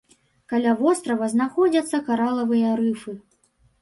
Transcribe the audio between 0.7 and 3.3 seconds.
вострава знаходзяцца каралавыя рыфы.